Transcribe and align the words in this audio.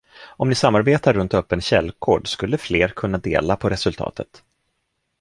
Om 0.37 0.49
ni 0.49 0.55
samarbetar 0.55 1.13
runt 1.13 1.33
öppen 1.33 1.61
källkod 1.61 2.27
skulle 2.27 2.57
fler 2.57 2.89
kunna 2.89 3.17
dela 3.17 3.55
på 3.55 3.69
resultatet. 3.69 4.43